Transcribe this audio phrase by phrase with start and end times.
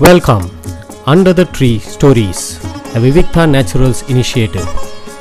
[0.00, 0.50] Welcome
[1.06, 2.42] under the tree stories
[2.92, 4.66] the Vivikta Naturals initiative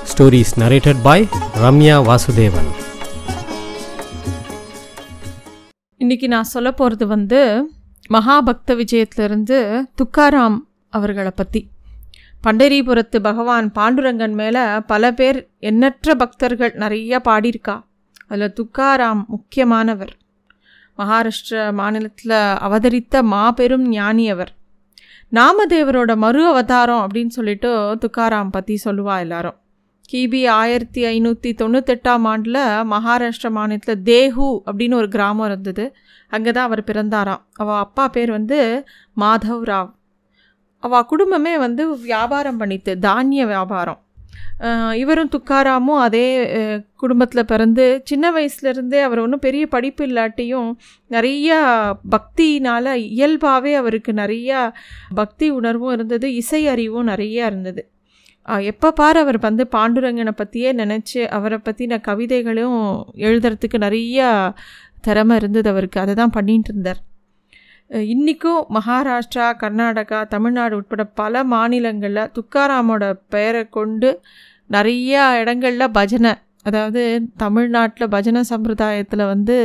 [0.04, 2.69] stories narrated by Ramya Vasudevan
[5.97, 7.71] இன்னைக்கு நான் சொல்ல போகிறது வந்து
[8.09, 10.57] மகாபக்த விஜயத்திலிருந்து துக்காராம்
[10.89, 11.69] அவர்களை பற்றி
[12.43, 17.83] பண்டரிபுரத்து பகவான் பாண்டுரங்கன் மேலே பல பேர் எண்ணற்ற பக்தர்கள் நிறைய பாடியிருக்கா.
[18.27, 20.15] அதில் துக்காராம் முக்கியமானவர்.
[20.97, 24.55] மகாராஷ்டிர மாநிலத்தில் அவதரித்த மாபெரும் ஞானி அவர்
[25.38, 27.69] நாமதேவரோட மறு அவதாரம் அப்படின்னு சொல்லிட்டு
[28.04, 29.57] துக்காராம் பற்றி சொல்லுவா எல்லாரும்.
[30.14, 32.60] கிபி ஆயிரத்தி ஐநூற்றி தொண்ணூத்தெட்டாம் ஆண்டில்
[32.94, 35.86] மகாராஷ்டிரா மாநிலத்தில் தேஹு அப்படின்னு ஒரு கிராமம் இருந்தது.
[36.30, 37.41] அங்கே தான் அவர் பிறந்தாராம்.
[37.54, 38.86] அவள் அப்பா பேர் வந்து
[39.20, 39.91] மாதவ் ராவ்.
[40.84, 44.00] அவள் குடும்பமே வந்து வியாபாரம் பண்ணித்து தானிய வியாபாரம்.
[44.94, 46.26] இவரும் துக்காராமும் அதே
[46.96, 50.70] குடும்பத்தில் பிறந்து சின்ன வயசுலேருந்தே அவர் ஒன்றும் பெரிய படிப்பு இல்லாட்டியும்
[51.10, 51.58] நிறையா
[52.16, 54.60] பக்தினால் இயல்பாகவே அவருக்கு நிறையா
[55.16, 57.84] பக்தி உணர்வும் இருந்தது இசை அறிவும் நிறையா இருந்தது.
[58.72, 62.80] எப்போ பார் அவர் வந்து பாண்டுரங்கனை பற்றியே நினச்சி அவரை பற்றின கவிதைகளும்
[63.28, 64.30] எழுதுறதுக்கு நிறையா
[65.02, 66.00] திறமை இருந்தது அவருக்கு.
[66.00, 67.02] அதை தான் பண்ணிகிட்டு இருந்தார்.
[67.92, 74.09] இன்றைக்கும் மகாராஷ்டிரா கர்நாடகா தமிழ்நாடு உட்பட பல மாநிலங்களில் துக்காராமோட பெயரை கொண்டு
[74.70, 76.31] நிறையா இடங்களில் பஜனை
[76.64, 77.02] அதாவது
[77.38, 79.58] தமிழ்நாட்டில் பஜனை சம்பிரதாயத்தில் வந்து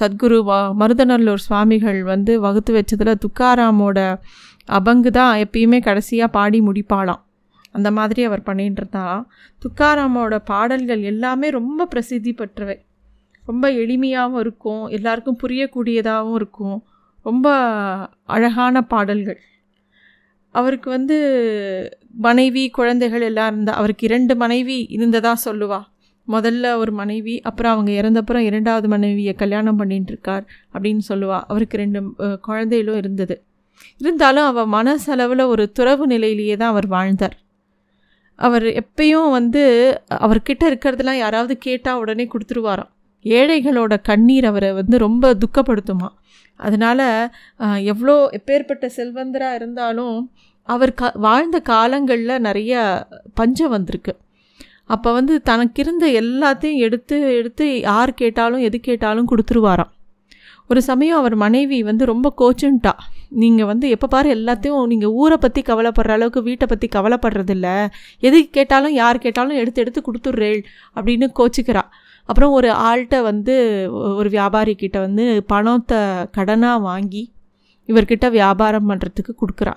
[0.00, 3.98] சத்குரு வ மருதநல்லூர் சுவாமிகள் வந்து வகுத்து வச்சதில் துக்காராமோட
[4.68, 7.22] அபங்கு தான் எப்பயுமே கடைசியாக பாடி முடிப்பாளாம்.
[7.72, 9.26] அந்த மாதிரி அவர் பண்ணிகிட்டு இருந்தாராம்
[9.62, 12.76] துக்காராமோட பாடல்கள் எல்லாமே ரொம்ப பிரசித்தி பெற்றவை.
[13.44, 16.78] ரொம்ப எளிமையாகவும் இருக்கும் எல்லாருக்கும் புரியக்கூடியதாகவும் இருக்கும்.
[17.22, 17.48] ரொம்ப
[18.34, 19.40] அழகான பாடல்கள்.
[20.50, 21.18] அவருக்கு வந்து
[22.26, 25.80] மனைவி குழந்தைகள் எல்லாம் இருந்தால் அவருக்கு இரண்டு மனைவி இருந்ததாக சொல்லுவா.
[26.28, 31.38] முதல்ல ஒரு மனைவி அப்புறம் அவங்க இறந்தப்புறம் இரண்டாவது மனைவியை கல்யாணம் பண்ணிட்டு இருக்கார் அப்படின்னு சொல்லுவா.
[31.46, 32.02] அவருக்கு ரெண்டு
[32.40, 33.36] குழந்தைகளும் இருந்தது.
[33.98, 37.36] இருந்தாலும் அவள் மனசளவில் ஒரு துறவு நிலையிலேயே தான் அவர் வாழ்ந்தார்.
[38.36, 39.62] அவர் எப்பயும் வந்து
[40.10, 42.92] அவர்கிட்ட இருக்கிறதெல்லாம் யாராவது கேட்டால் உடனே கொடுத்துருவாராம்.
[43.24, 46.08] ஏழைகளோட கண்ணீர் அவரை வந்து ரொம்ப துக்கப்படுத்துமா.
[46.60, 47.06] அதனால்
[47.92, 50.16] எவ்வளோ எப்பேற்பட்ட செல்வந்தராக இருந்தாலும்
[50.68, 52.82] அவர் க வாழ்ந்த காலங்களில் நிறைய
[53.38, 54.12] பஞ்சம் வந்திருக்கு.
[54.94, 59.92] அப்போ வந்து தனக்கு இருந்த எல்லாத்தையும் எடுத்து எடுத்து யார் கேட்டாலும் எது கேட்டாலும் கொடுத்துருவாராம்.
[60.70, 62.92] ஒரு சமயம் அவர் மனைவி வந்து ரொம்ப கோச்சுன்ட்டா.
[63.42, 67.68] நீங்கள் வந்து எப்போ பாரு எல்லாத்தையும் நீங்கள் ஊரை பற்றி கவலைப்படுற அளவுக்கு வீட்டை பற்றி கவலைப்படுறதில்ல.
[68.28, 70.60] எது கேட்டாலும் யார் கேட்டாலும் எடுத்து எடுத்து கொடுத்துட்றேள்
[70.96, 71.84] அப்படின்னு கோச்சிக்கிறா.
[72.28, 73.54] அப்புறம் ஒரு ஆள்கிட்ட வந்து
[74.18, 76.00] ஒரு வியாபாரிக்கிட்ட வந்து பணத்தை
[76.36, 77.22] கடனாக வாங்கி
[77.88, 79.74] இவர்கிட்ட வியாபாரம் பண்ணுறதுக்கு கொடுக்குறா.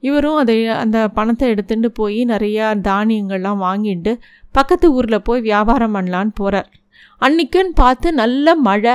[0.00, 4.12] இவரும் அதை அந்த பணத்தை எடுத்துகிட்டு போய் நிறையா தானியங்கள்லாம் வாங்கிட்டு
[4.52, 6.68] பக்கத்து ஊரில் போய் வியாபாரம் பண்ணலான்னு போகிறார்
[7.22, 8.94] அன்றைக்குன்னு பார்த்து நல்ல மழை.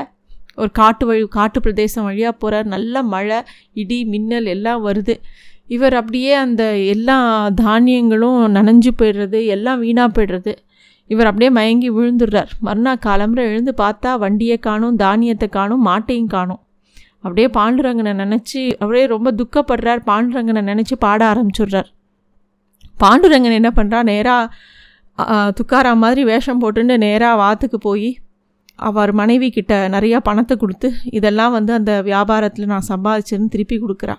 [0.61, 3.39] ஒரு காட்டு வழி காட்டு பிரதேசம் வழியாக போகிறார் நல்ல மழை
[3.81, 5.15] இடி மின்னல் எல்லாம் வருது.
[5.75, 6.63] இவர் அப்படியே அந்த
[6.93, 7.17] எல்லா
[7.61, 10.53] தானியங்களும் நனைஞ்சு போயிடுறது எல்லாம் வீணாக போயிடுறது.
[11.11, 12.51] இவர் அப்படியே மயங்கி விழுந்துடுறார்.
[12.65, 16.61] மறுநாள் காலம்புற எழுந்து பார்த்தா வண்டியை காணும் தானியத்தை காணும் மாட்டையும் காணும்.
[17.23, 20.01] அப்படியே பாண்டுரங்கனை நினச்சி அப்படியே ரொம்ப துக்கப்படுறார்.
[20.09, 21.89] பாண்டுரங்கனை நினச்சி பாட ஆரம்பிச்சிடுறார்.
[23.03, 28.09] பாண்டுரங்கன் என்ன பண்ணுறா நேராக துக்காரா மாதிரி வேஷம் போட்டுன்னு நேராக வாத்துக்கு போய்
[28.87, 34.15] அவர் மனைவி கிட்ட நிறையா பணத்தை கொடுத்து இதெல்லாம் வந்து அந்த வியாபாரத்தில் நான் சம்பாதிச்சேன்னு திருப்பி கொடுக்குறா.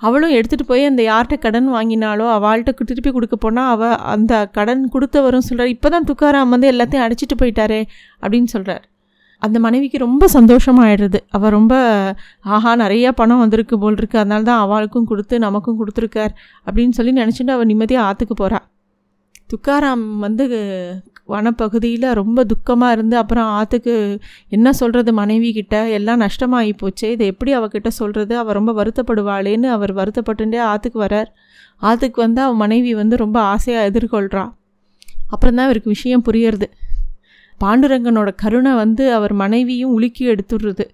[0.00, 5.46] அவளும் எடுத்துகிட்டு போய் அந்த யார்கிட்ட கடன் வாங்கினாலோ அவள்கிட்ட திருப்பி கொடுக்க போனால் அவள் அந்த கடன் கொடுத்தவரும்
[5.48, 7.80] சொல்கிறார் இப்போ தான் துக்காராம் வந்து எல்லாத்தையும் அடிச்சிட்டு போயிட்டாரே
[8.22, 8.84] அப்படின்னு சொல்கிறார்
[9.42, 11.18] அந்த மனைவிக்கு ரொம்ப சந்தோஷமாயிடுறது.
[11.28, 11.74] அவள் ரொம்ப
[12.54, 14.18] ஆஹா நிறையா பணம் வந்திருக்கு போல் இருக்கு.
[14.18, 16.32] அதனால தான் அவளுக்கும் கொடுத்து நமக்கும் கொடுத்துருக்கார்
[16.66, 18.66] அப்படின்னு சொல்லி நினச்சிட்டு அவள் நிம்மதியாக ஆற்றுக்கு போகிறாள்
[19.52, 20.44] துக்காராம் வந்து
[21.28, 23.94] வனப்பகுதியில் ரொம்ப துக்கமாக இருந்து அப்புறம் ஆற்றுக்கு
[24.48, 25.88] என்ன சொல்கிறது மனைவி கிட்ட?
[25.88, 31.30] எல்லாம் நஷ்டமாகி போச்சே இதை எப்படி அவகிட்ட சொல்கிறது அவள் ரொம்ப வருத்தப்படுவாளேன்னு அவர் வருத்தப்பட்டுட்டே ஆற்றுக்கு வரார்.
[31.76, 34.44] ஆற்றுக்கு வந்து அவன் மனைவி வந்து ரொம்ப ஆசையாக எதிர்கொள்கிறா
[35.28, 36.66] அப்புறம் தான் இவருக்கு விஷயம் புரியறது.
[37.60, 40.84] பாண்டுரங்கனோட கருணை வந்து அவர் மனைவியும் உலுக்கி எடுத்துடுறது.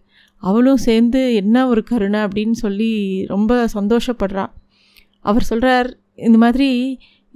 [0.43, 2.91] அவளும் சேர்ந்து என்ன ஒரு கருணை அப்படின்னு சொல்லி
[3.27, 4.45] ரொம்ப சந்தோஷப்படுறா.
[5.25, 6.71] அவர் சொல்கிறார் இந்த மாதிரி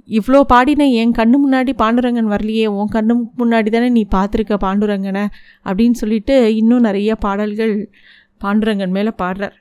[0.09, 5.23] இவ்வளோ பாடின என் கண்ணு முன்னாடி பாண்டுரங்கன் வரலையே உன் கண்ணு முன்னாடி தானே நீ பார்த்துருக்க பாண்டுரங்கனை
[5.65, 7.73] அப்படின்னு சொல்லிட்டு இன்னும் நிறைய பாடல்கள்
[8.43, 9.55] பாண்டுரங்கன் மேலே பாடுறார்.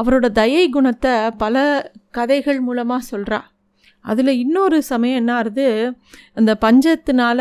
[0.00, 1.64] அவரோட தயை குணத்தை பல
[2.18, 3.40] கதைகள் மூலமாக சொல்கிறா
[4.04, 5.66] அதில் இன்னொரு சமயம் என்ன ஆகுது
[6.38, 7.40] அந்த பஞ்சத்தினால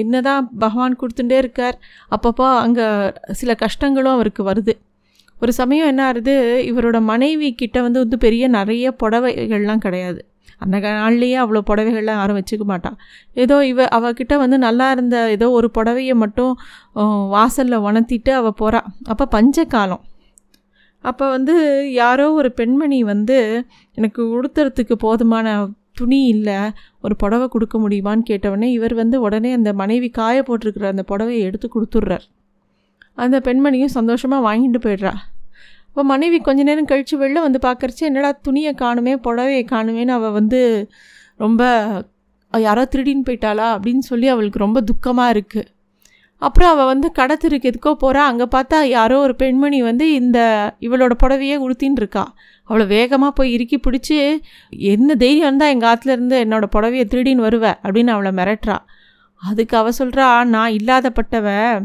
[0.00, 1.76] என்ன தான் பகவான் கொடுத்துட்டே இருக்கார்
[2.14, 2.86] அப்பப்போ அங்கே
[3.40, 4.74] சில கஷ்டங்களும் அவருக்கு வருது.
[5.42, 6.34] ஒரு சமயம் என்ன ஆகுது
[6.70, 10.20] இவரோட மனைவி கிட்ட வந்து வந்து பெரிய நிறைய புடவைகள்லாம் கிடையாது.
[10.62, 12.96] அந்த நாள்லேயே அவ்வளோ புடவைகள்லாம் யாரும் வச்சுக்க மாட்டான்
[13.34, 16.52] ஏதோ இவ அவகிட்ட வந்து நல்லா இருந்த ஏதோ ஒரு புடவையை மட்டும்
[17.28, 20.02] வாசலில் உணர்த்திட்டு அவள் போகிறா அப்போ பஞ்ச காலம்
[21.04, 21.54] அப்போ வந்து
[21.92, 23.38] யாரோ ஒரு பெண்மணி வந்து
[23.98, 25.46] எனக்கு உடுத்துறதுக்கு போதுமான
[25.92, 26.58] துணி இல்லை
[27.00, 31.68] ஒரு புடவை கொடுக்க முடியுமான்னு கேட்டவுடனே இவர் வந்து உடனே அந்த மனைவி காய போட்டிருக்கிற அந்த புடவையை எடுத்து
[31.68, 32.24] கொடுத்துட்றார்.
[33.18, 35.12] அந்த பெண்மணியும் சந்தோஷமாக வாங்கிட்டு போயிடுறா.
[35.92, 40.60] இப்போ மனைவி கொஞ்ச நேரம் கழித்து வெளில வந்து பார்க்குறச்சு என்னடா துணியை காணுமே புடவையை காணுமேன்னு அவள் வந்து
[41.36, 41.62] ரொம்ப
[42.52, 43.66] யாரோ திருடின்னு போயிட்டாளா?
[43.74, 45.68] அப்படின்னு சொல்லி அவளுக்கு ரொம்ப துக்கமாக இருக்குது
[46.42, 50.38] அப்புறம் அவள் வந்து கடத்திருக்கு எதுக்கோ போகிறா அங்கே பார்த்தா யாரோ ஒரு பெண்மணி வந்து இந்த
[50.80, 52.24] இவளோட புடவையே உடுத்தின்னு இருக்கா.
[52.62, 54.16] அவளை வேகமாக போய் இறுக்கி பிடிச்சி
[54.92, 57.66] என்ன தைரியம் இருந்தால் எங்கள் ஆற்றுல இருந்து என்னோட புடவையை திருடின்னு வருவ?
[57.82, 58.78] அப்படின்னு அவளை மிரட்டுறா.
[59.42, 61.76] அதுக்கு அவள் சொல்கிறா நான் இல்லாதப்பட்டவன்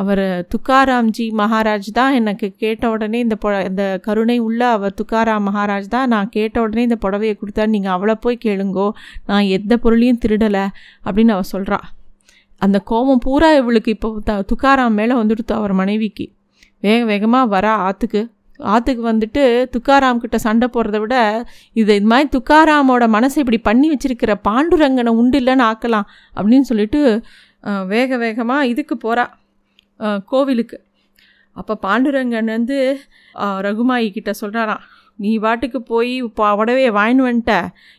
[0.00, 0.22] அவர்
[0.52, 6.10] துக்காராம்ஜி மகாராஜ் தான் எனக்கு கேட்ட உடனே இந்த பொ இந்த கருணை உள்ள அவர் துக்காராம் மகாராஜ் தான்
[6.14, 8.86] நான் கேட்ட உடனே இந்த புடவையை கொடுத்தா நீங்கள் அவளை போய் கேளுங்கோ.
[9.30, 10.64] நான் எந்த பொருளையும் திருடலை
[11.04, 11.78] அப்படின்னு அவள் சொல்கிறா
[12.62, 16.26] அந்த கோபம் பூரா இவளுக்கு இப்போ த துக்காராம் மேலே வந்துடுத்து அவர் மனைவிக்கு.
[16.82, 18.22] வேக வேகமாக வரா ஆற்றுக்கு
[18.60, 19.42] ஆற்றுக்கு வந்துட்டு
[19.74, 21.16] துக்காராம் கிட்ட சண்டை போடுறத விட
[21.80, 26.06] இது இது மாதிரி துக்காராமோட மனசை இப்படி பண்ணி வச்சிருக்கிற பாண்டுரங்கனை உண்டு இல்லைன்னு ஆக்கலாம்
[26.36, 27.00] அப்படின்னு சொல்லிட்டு
[27.86, 29.24] வேக வேகமாக இதுக்கு போகிறா
[30.24, 30.78] கோவிலுக்கு.
[31.56, 32.78] அப்போ பாண்டுரங்கன் வந்து
[33.66, 34.84] ரகுமாயி கிட்ட சொல்கிறாராம்
[35.16, 37.54] நீ பாட்டுக்கு போய் பா- உடவே வாங்கின்னு வந்துட்ட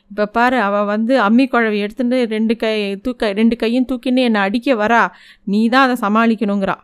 [0.10, 4.76] இப்போ பாரு அவள் வந்து அம்மி குழவி எடுத்துட்டு ரெண்டு கை தூக்க ரெண்டு கையும் தூக்கின்னு என்னை அடிக்க
[4.82, 5.04] வரா.
[5.44, 6.76] நீ தான் அதை சமாளிக்கணுங்கிறா.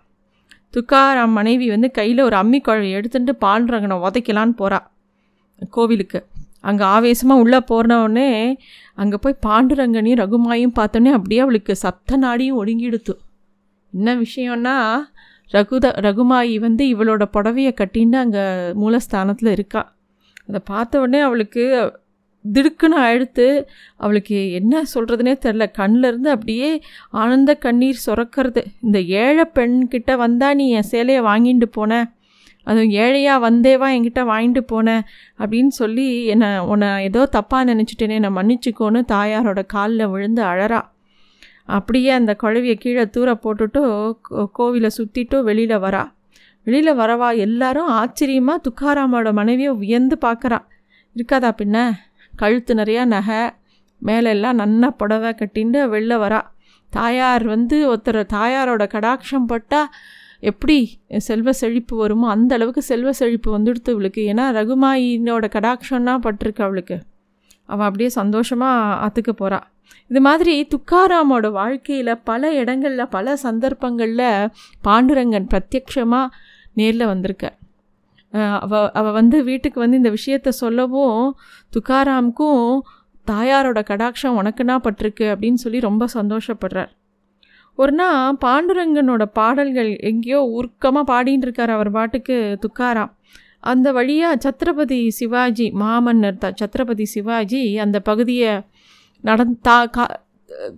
[0.73, 4.79] துக்காராம் மனைவி வந்து கையில் ஒரு அம்மி குழவி எடுத்துட்டு பாண்டுரங்கனை உதைக்கலான்னு போகிறா
[5.69, 6.19] கோவிலுக்கு.
[6.61, 8.29] அங்கே ஆவேசமாக உள்ளே போனவுடனே
[8.93, 13.13] அங்கே போய் பாண்டுரங்கனையும் ரகுமாயும் பார்த்தோன்னே அப்படியே அவளுக்கு சப்த நாடியும் ஒடுங்கிடுத்து.
[13.93, 14.75] என்ன விஷயம்னா
[15.51, 18.43] ரகுத ரகுமாயி வந்து இவளோட புடவையை கட்டின்னு அங்கே
[18.81, 19.95] மூலஸ்தானத்தில் இருக்கா.
[20.47, 21.63] அதை பார்த்த உடனே அவளுக்கு
[22.45, 23.47] திடுக்குன்னு அழுத்து
[23.97, 26.69] அவளுக்கு என்ன சொல்கிறதுனே தெரில கண்ணிலேருந்து அப்படியே
[27.09, 28.61] ஆனந்த கண்ணீர் சுரக்கிறது.
[28.81, 32.13] இந்த ஏழை பெண்கிட்ட வந்தால் நீ என் சேலையை வாங்கிட்டு போன.
[32.63, 35.03] அதுவும் ஏழையாக வந்தேவா என்கிட்ட வாங்கிட்டு போனேன்
[35.37, 40.81] அப்படின்னு சொல்லி என்னை உன்னை ஏதோ தப்பாக நினச்சிட்டேனே என்னை மன்னிச்சுக்கோன்னு தாயாரோட காலில் விழுந்து அழறா.
[41.69, 46.11] அப்படியே அந்த குழவியை கீழே தூர போட்டுட்டு கோ- கோவிலை சுற்றிட்டு வெளியில் வரா.
[46.63, 50.57] வெளியில் வரவா எல்லாரும் ஆச்சரியமாக துக்காராமோட மனைவியை வியந்து பார்க்குறா
[51.15, 51.91] இருக்காதா பின்ன?
[52.35, 53.49] கழுத்து நிறையா நகை
[53.97, 56.41] மேலே எல்லாம் நன்னா புடவை கட்டின்னு வெளில வரா.
[56.89, 59.89] தாயார் வந்து ஒருத்தர் தாயாரோட கடாட்சம் பட்டால்
[60.39, 64.21] எப்படி செல்வ செழிப்பு வருமோ அந்த அளவுக்கு செல்வ செழிப்பு வந்துடுத்து இவளுக்கு.
[64.21, 67.01] ஏன்னா ரகுமாயினோட கடாட்சம்னா பட்டிருக்கு அவளுக்கு.
[67.65, 69.67] அவள் அப்படியே சந்தோஷமாக அத்துக்க போகிறாள்
[70.07, 74.27] இது மாதிரி துக்காராமோட வாழ்க்கையில் பல இடங்களில் பல சந்தர்ப்பங்களில்
[74.83, 76.33] பாண்டுரங்கன் பிரத்யக்ஷமாக
[76.73, 77.57] நேரில் வந்திருக்கார்
[78.59, 81.21] அவ அவ வந்து வீட்டுக்கு வந்து இந்த விஷயத்த சொல்லவும்
[81.73, 82.65] துக்காராமுக்கும்
[83.27, 86.91] தாயாரோட கடாட்சம் உனக்குன்னா பட்டிருக்கு அப்படின்னு சொல்லி ரொம்ப சந்தோஷப்படுறார்.
[87.77, 93.11] ஒரு நாள் பாண்டுரங்கனோட பாடல்கள் எங்கேயோ உருக்கமாக பாடின்னு இருக்கார் அவர் பாட்டுக்கு துக்காராம்.
[93.61, 98.51] அந்த வழியாக சத்ரபதி சிவாஜி மாமன்னர் த சத்ரபதி சிவாஜி அந்த பகுதியை
[99.23, 100.15] நடந் தா கா-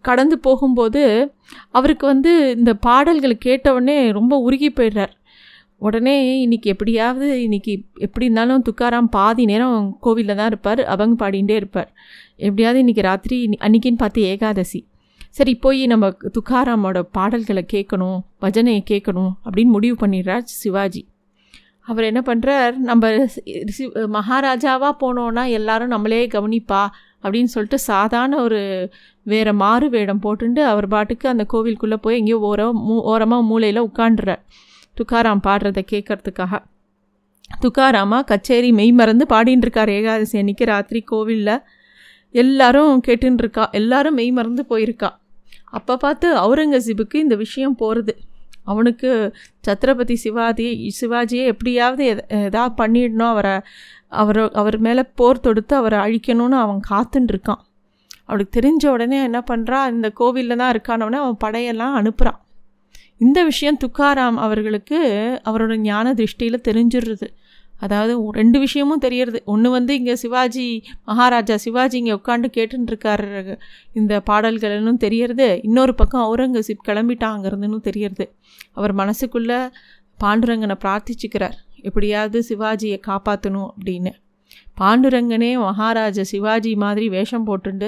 [0.02, 1.34] கடந்து போகும்போது
[1.70, 5.12] அவருக்கு வந்து இந்த பாடல்களை கேட்டவுடனே ரொம்ப உருகி போயிடுறார்.
[5.78, 11.94] உடனே இன்னைக்கு எப்படியாவது இன்னைக்கு எப்படி இருந்தாலும் துக்காராம் பாதி நேரம் கோவிலில் தான் இருப்பார் அவங்க பாடிகிட்டே இருப்பார்.
[12.36, 14.88] எப்படியாவது இன்றைக்கி ராத்திரி அன்றைக்கின்னு அன்னைக்குன்னு பார்த்து ஏகாதசி.
[15.30, 21.06] சரி போய் நம்ம துக்காராமோட பாடல்களை கேட்கணும் பஜனையை கேட்கணும் அப்படின்னு முடிவு பண்ணிடுறார் சிவாஜி.
[21.82, 23.10] அவர் என்ன பண்ணுறார் நம்ம
[23.78, 26.88] சி- மகாராஜாவாக போனோன்னா எல்லாரும் நம்மளே கவனிப்பா
[27.24, 28.90] அப்படின்னு சொல்லிட்டு சாதாரண ஒரு
[29.24, 34.42] வேறு மாறு வேடம் போட்டுண்டு அவர் பாட்டுக்கு அந்த கோவிலுக்குள்ளே போய் எங்கேயோ ஓரம் மூ ஓரமாக மூலையில் உட்காண்டுறார்
[34.98, 36.60] துக்காராம் பாடுறதை கேட்கறதுக்காக.
[37.62, 41.60] துக்காராமா கச்சேரி மெய் மறந்து பாடின்னு இருக்கார் ஏகாதசி அன்னைக்கு ராத்திரி கோவிலில்.
[42.32, 43.70] எல்லாரும் கேட்டுன்னு இருக்கா.
[43.72, 45.10] எல்லாரும் மெய் மறந்து போயிருக்கா.
[45.64, 48.18] அப்போ பார்த்து அவுரங்கசீபுக்கு இந்த விஷயம் போகிறது
[48.66, 49.10] அவனுக்கு
[49.68, 50.68] சத்ரபதி சிவாஜி
[51.02, 53.56] சிவாஜியை எப்படியாவது எதை எதாவது பண்ணிடணும் அவரை
[54.14, 57.62] அவர் அவர் மேலே போர் தொடுத்து அவரை அழிக்கணும்னு அவன் காத்துன்னு இருக்கான்
[58.26, 62.40] அவளுக்கு தெரிஞ்ச உடனே என்ன பண்ணுறான் இந்த கோவிலில் தான் இருக்கானவனே அவன் படையெல்லாம் அனுப்புகிறான்
[63.18, 65.00] இந்த விஷயம் துக்காராம் அவர்களுக்கு
[65.44, 67.28] அவரோட ஞான திருஷ்டியில் தெரிஞ்சிடுறது
[67.82, 69.40] அதாவது ரெண்டு விஷயமும் தெரியறது.
[69.46, 70.66] ஒன்று வந்து இங்கே சிவாஜி
[71.06, 73.58] மகாராஜா சிவாஜி இங்கே உட்காந்து கேட்டுருக்காரு
[73.94, 75.48] இந்த பாடல்கள்னு தெரியறது.
[75.64, 78.28] இன்னொரு பக்கம் அவுரங்கசீப் கிளம்பிட்டாங்கிறதுன்னு தெரியறது.
[78.72, 79.60] அவர் மனசுக்குள்ளே
[80.20, 81.58] பாண்டுரங்கனை பிரார்த்திச்சுக்கிறார்.
[81.82, 84.14] எப்படியாவது சிவாஜியை காப்பாற்றணும் அப்படின்னு.
[84.82, 87.88] பாண்டுரங்கனே மகாராஜா சிவாஜி மாதிரி வேஷம் போட்டுண்டு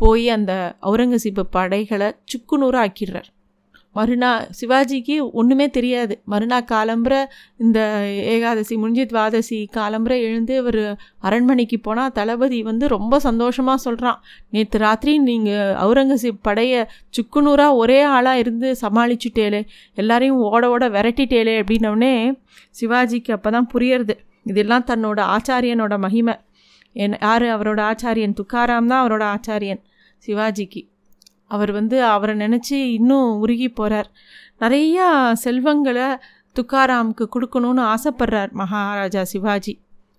[0.00, 0.52] போய் அந்த
[0.82, 3.30] அவுரங்கசீப்பு படைகளை சுக்குநூறாக ஆக்கிடுறார்
[3.94, 4.30] மறுநா
[4.60, 6.22] சிவாஜிக்கு ஒன்றுமே தெரியாது.
[6.24, 7.24] மறுநாள் காலம்புற
[7.58, 7.78] இந்த
[8.34, 14.20] ஏகாதசி முடிஞ்சு துவாதசி காலம்புற எழுந்து அவர் அரண்மனைக்கு போனால் தளபதி வந்து ரொம்ப சந்தோஷமாக சொல்கிறான்
[14.50, 22.40] நேற்று ராத்திரி நீங்கள் அவுரங்கசீப் படையை சுக்குநூறாக ஒரே ஆளாக இருந்து சமாளிச்சுட்டேலே எல்லாரையும் ஓட ஓட விரட்டிட்டேலே அப்படின்னோடனே
[22.80, 24.14] சிவாஜிக்கு அப்போ தான் புரியறது.
[24.44, 26.34] இதெல்லாம் தன்னோட ஆச்சாரியனோட மகிமை.
[26.92, 28.34] என் யார் அவரோட ஆச்சாரியன்?
[28.40, 29.82] துக்காராம் தான் அவரோட ஆச்சாரியன்.
[30.26, 30.91] சிவாஜிக்கு.
[31.54, 34.08] அவர் வந்து அவரை நினச்சி இன்னும் உருகி போகிறார்
[34.62, 35.06] நிறையா
[35.44, 36.08] செல்வங்களை
[36.56, 39.74] துக்காராமுக்கு கொடுக்கணும்னு ஆசைப்படுறார் மகாராஜா சிவாஜி.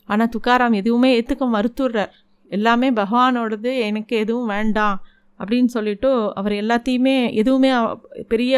[0.09, 2.13] ஆனால் துக்காராம் எதுவுமே ஏற்றுக்க மறுத்துடுறார்.
[2.51, 4.97] எல்லாமே பகவானோடது எனக்கு எதுவும் வேண்டாம்
[5.39, 6.09] அப்படின்னு சொல்லிட்டு
[6.39, 7.69] அவர் எல்லாத்தையுமே எதுவுமே
[8.31, 8.53] பெரிய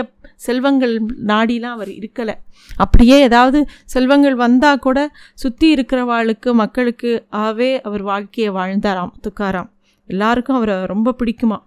[0.46, 0.96] செல்வங்கள்
[1.32, 2.36] நாடிலாம் அவர் இருக்கலை.
[2.84, 3.60] அப்படியே ஏதாவது
[3.94, 5.00] செல்வங்கள் வந்தால் கூட
[5.44, 7.12] சுற்றி இருக்கிறவாளுக்கு மக்களுக்கு
[7.46, 9.70] ஆவே அவர் வாழ்க்கையை வாழ்ந்தாராம் துக்காராம்.
[10.10, 11.60] எல்லாருக்கும் அவரை ரொம்ப பிடிக்குமா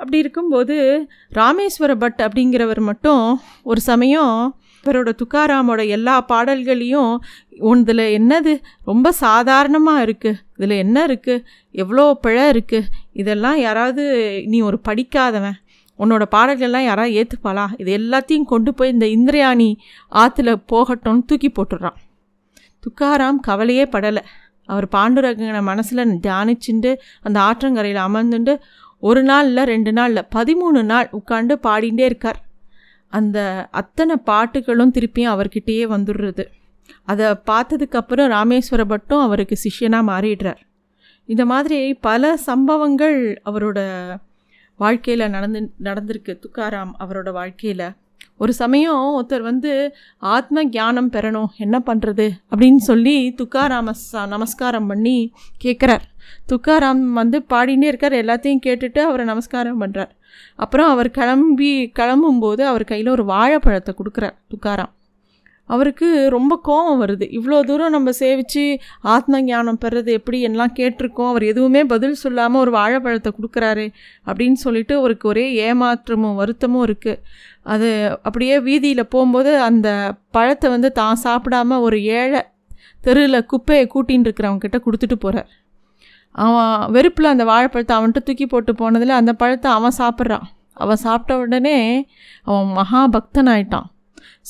[0.00, 0.76] அப்படி இருக்கும்போது
[1.38, 3.24] ராமேஸ்வர பட் அப்படிங்கிறவர் மட்டும்
[3.70, 4.34] ஒரு சமயம்
[4.84, 7.12] இவரோட துக்காராமோட எல்லா பாடல்களையும்
[7.80, 8.52] இதில் என்னது?
[8.90, 11.44] ரொம்ப சாதாரணமாக இருக்குது இதில் என்ன இருக்குது
[11.82, 14.04] எவ்வளோ பிழை இருக்குது இதெல்லாம் யாராவது
[14.46, 15.58] நீ ஒரு படிக்காதவன்.
[15.98, 19.70] உன்னோட பாடல்கள்லாம் யாராவது ஏற்றுப்பாளா இது எல்லாத்தையும் கொண்டு போய் இந்த இந்திரயாணி
[20.12, 21.98] ஆற்றுல போகட்டும்னு தூக்கி போட்டுடுறான்.
[22.84, 24.22] துக்காராம் கவலையே படலை.
[24.72, 26.90] அவர் பாண்டுரங்கனை மனசில் தியானிச்சுண்டு
[27.26, 28.52] அந்த ஆற்றங்கரையில் அமர்ந்துண்டு
[29.00, 32.44] ஒரு நாள் இல்லை ரெண்டு நாளில் பதிமூணு நாள் உட்காந்து பாடிகிட்டே இருக்கார்.
[33.08, 36.46] அந்த அத்தனை பாட்டுகளும் திருப்பியும் அவர்கிட்டயே வந்துடுறது.
[37.04, 40.60] அதை பார்த்ததுக்கப்புறம் ராமேஸ்வர பட்டும் அவருக்கு சிஷ்யனாக மாறிடுறார்.
[41.24, 43.80] இந்த மாதிரி பல சம்பவங்கள் அவரோட
[44.76, 46.38] வாழ்க்கையில் நடந்து நடந்திருக்கு.
[46.38, 47.86] துக்காராம் அவரோட வாழ்க்கையில்.
[48.40, 49.72] ஒரு சமயம் ஒருத்தர் வந்து
[50.34, 53.94] ஆத்ம ஞானம் பெறணும் என்ன பண்ணுறது அப்படின்னு சொல்லி துக்காராம
[54.34, 55.16] நமஸ்காரம் பண்ணி
[55.64, 56.04] கேட்குறார்
[56.50, 58.16] துக்காராம் வந்து பாடினே இருக்கார்.
[58.22, 60.12] எல்லாத்தையும் கேட்டுட்டு அவரை நமஸ்காரம் பண்ணுறார்
[60.56, 64.92] அப்புறம் அவர் கிளம்பி கிளம்பும்போது அவர் கையில் ஒரு வாழைப்பழத்தை கொடுக்குறார் துக்காராம்.
[65.74, 67.26] அவருக்கு ரொம்ப கோபம் வருது.
[67.38, 68.64] இவ்வளோ தூரம் நம்ம சேவித்து
[69.14, 71.30] ஆத்ம ஞானம் பெறது எப்படி எல்லாம் கேட்டிருக்கோம்.
[71.32, 73.86] அவர் எதுவுமே பதில் சொல்லாமல் ஒரு வாழைப்பழத்தை கொடுக்குறாரு
[74.26, 77.22] அப்படின்னு சொல்லிட்டு அவருக்கு ஒரே ஏமாற்றமும் வருத்தமும் இருக்குது
[77.72, 77.88] அது
[78.26, 79.88] அப்படியே வீதியில் போகும்போது அந்த
[80.36, 82.42] பழத்தை வந்து தான் சாப்பிடாம ஒரு ஏழை
[83.04, 85.50] தெருவில் குப்பையை கூட்டின்னு இருக்கிறவங்கிட்ட கொடுத்துட்டு போகிறார்
[86.34, 90.44] அவன் வெறுப்பில் அந்த வாழைப்பழத்தை அவன்கிட்ட தூக்கி போட்டு போனதில் அந்த பழத்தை அவன் சாப்பிட்றான்.
[90.82, 91.78] அவன் சாப்பிட்ட உடனே
[92.48, 93.88] அவன் மகா பக்தன் ஆயிட்டான்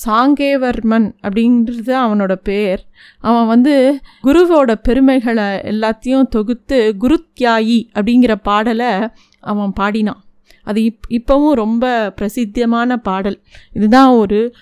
[0.07, 2.87] சாங்கேவர்மன் அப்படின்றது அவனோட பேர்.
[3.19, 9.09] அவன் வந்து குருவோட பெருமைகளை எல்லாத்தையும் தொகுத்து குருத்யாயி அப்படிங்கிற பாடலை
[9.41, 10.25] அவன் பாடினான்.
[10.63, 13.41] அது இப் இப்போவும் ரொம்ப பிரசித்தமான பாடல்.
[13.73, 14.55] இதுதான் ஒரு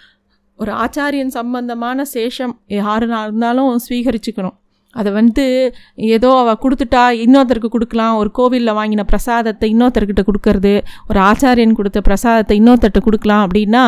[0.57, 2.53] ஒரு ஆச்சாரியன் சம்பந்தமான சேஷம்.
[2.69, 4.57] யாருனா இருந்தாலும் ஸ்வீகரிச்சுக்கணும்.
[4.99, 5.45] அதை வந்து
[6.17, 8.15] ஏதோ அவள் கொடுத்துட்டா இன்னொருத்தருக்கு கொடுக்கலாம்.
[8.21, 10.75] ஒரு கோவிலில் வாங்கின பிரசாதத்தை இன்னொருத்தர்கிட்ட கொடுக்கறது
[11.11, 13.85] ஒரு ஆச்சாரியன் கொடுத்த பிரசாதத்தை இன்னொருத்தர்கிட்ட கொடுக்கலாம் அப்படின்னா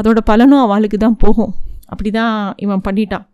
[0.00, 1.52] அதோட பலனும் அவளுக்கு தான் போகும்.
[1.92, 3.26] அப்படி தான் இவன் பண்ணிட்டான்.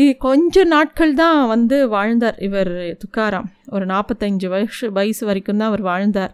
[0.00, 2.72] இ கொஞ்ச நாட்கள் தான் வந்து வாழ்ந்தார் இவர்
[3.02, 3.48] துக்காராம்.
[3.74, 6.32] ஒரு நாற்பத்தஞ்சு வயசு வயசு வரைக்கும் தான் அவர் வாழ்ந்தார்.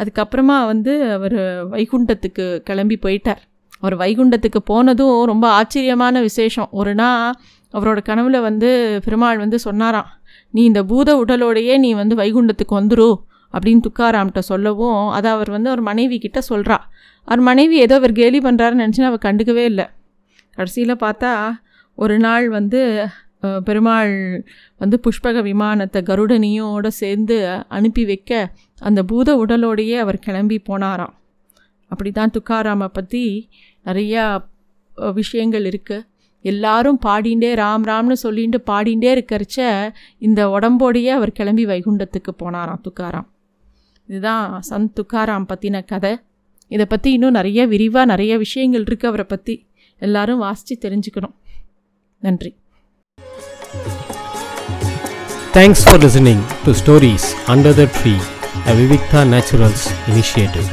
[0.00, 1.38] அதுக்கப்புறமா வந்து அவர்
[1.74, 3.40] வைகுண்டத்துக்கு கிளம்பி போயிட்டார்.
[3.82, 6.68] அவர் வைகுண்டத்துக்கு போனதும் ரொம்ப ஆச்சரியமான விசேஷம்.
[6.80, 7.34] ஒரு நாள்
[7.74, 8.68] அவரோட கனவில் வந்து
[9.04, 10.10] பெருமாள் வந்து சொன்னாராம்
[10.54, 13.10] நீ இந்த பூத உடலோடையே நீ வந்து வைகுண்டத்துக்கு வந்துரு
[13.54, 16.78] அப்படின்னு துக்காராம்கிட்ட சொல்லவும் அதை அவர் வந்து அவர் மனைவி கிட்ட சொல்கிறா
[17.28, 19.86] அவர் மனைவி ஏதோ அவர் கேலி பண்ணுறாருன்னு நினச்சின்னு அவர் கண்டுக்கவே இல்லை.
[20.58, 21.32] கடைசியில் பார்த்தா
[21.98, 22.80] ஒரு நாள் வந்து
[23.66, 24.12] பெருமாள்
[24.80, 27.36] வந்து புஷ்பக விமானத்தை கருடனியோடு சேர்ந்து
[27.76, 28.32] அனுப்பி வைக்க
[28.80, 31.14] அந்த பூத உடலோடையே அவர் கிளம்பி போனாராம்.
[31.90, 33.22] அப்படி தான் துக்காராமை பற்றி
[33.86, 34.24] நிறையா
[35.20, 36.06] விஷயங்கள் இருக்குது
[36.40, 39.58] எல்லாரும் பாடிண்டே ராம் ராம்னு சொல்லிட்டு பாடிண்டே இருக்கிறச்ச
[40.18, 43.26] இந்த உடம்போடையே அவர் கிளம்பி வைகுண்டத்துக்கு போனாராம் துக்காராம்.
[44.06, 46.18] இதுதான் சந்த் துக்காராம் பற்றின கதை.
[46.68, 49.66] இதை பற்றி இன்னும் நிறைய விரிவாக நிறைய விஷயங்கள் இருக்குது அவரை பற்றி
[49.98, 51.34] எல்லாரும் வாசித்து தெரிஞ்சுக்கணும்.
[52.18, 52.56] நன்றி.
[55.52, 58.14] Thanks for listening to stories under the tree
[58.66, 60.68] a Vivikta Naturals initiative